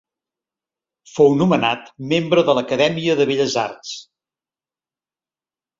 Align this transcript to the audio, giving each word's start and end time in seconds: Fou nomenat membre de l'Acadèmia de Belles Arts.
Fou 1.17 1.35
nomenat 1.41 1.93
membre 2.15 2.45
de 2.49 2.57
l'Acadèmia 2.61 3.19
de 3.21 3.29
Belles 3.35 3.61
Arts. 3.67 3.95